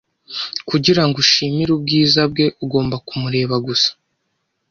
[0.69, 3.89] Kugira ngo ushimire ubwiza bwe, ugomba kumureba gusa.